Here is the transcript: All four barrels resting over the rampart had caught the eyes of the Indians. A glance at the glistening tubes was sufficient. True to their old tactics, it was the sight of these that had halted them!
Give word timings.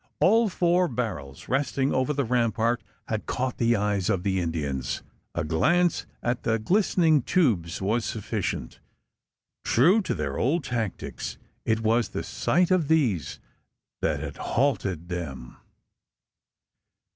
All 0.19 0.49
four 0.49 0.87
barrels 0.87 1.47
resting 1.47 1.93
over 1.93 2.11
the 2.11 2.23
rampart 2.25 2.81
had 3.07 3.27
caught 3.27 3.59
the 3.59 3.75
eyes 3.75 4.09
of 4.09 4.23
the 4.23 4.39
Indians. 4.41 5.03
A 5.35 5.43
glance 5.43 6.07
at 6.23 6.41
the 6.41 6.57
glistening 6.57 7.21
tubes 7.21 7.83
was 7.83 8.03
sufficient. 8.03 8.79
True 9.63 10.01
to 10.01 10.15
their 10.15 10.39
old 10.39 10.63
tactics, 10.63 11.37
it 11.65 11.81
was 11.81 12.09
the 12.09 12.23
sight 12.23 12.71
of 12.71 12.87
these 12.87 13.39
that 14.01 14.19
had 14.21 14.37
halted 14.37 15.07
them! 15.07 15.57